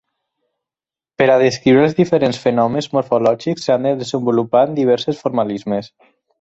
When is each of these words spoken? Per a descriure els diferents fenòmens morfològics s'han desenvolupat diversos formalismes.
Per 1.21 1.27
a 1.33 1.35
descriure 1.43 1.83
els 1.89 1.93
diferents 1.99 2.41
fenòmens 2.47 2.89
morfològics 2.97 3.69
s'han 3.69 3.87
desenvolupat 4.03 4.77
diversos 4.83 5.25
formalismes. 5.27 5.95